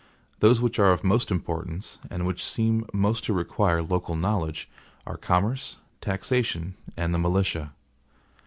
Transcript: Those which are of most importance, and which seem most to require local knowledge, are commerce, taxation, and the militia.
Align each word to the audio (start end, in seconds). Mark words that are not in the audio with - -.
Those 0.39 0.59
which 0.61 0.79
are 0.79 0.91
of 0.93 1.03
most 1.03 1.29
importance, 1.29 1.99
and 2.09 2.25
which 2.25 2.43
seem 2.43 2.87
most 2.91 3.23
to 3.25 3.33
require 3.33 3.83
local 3.83 4.15
knowledge, 4.15 4.67
are 5.05 5.15
commerce, 5.15 5.77
taxation, 6.01 6.73
and 6.97 7.13
the 7.13 7.19
militia. 7.19 7.73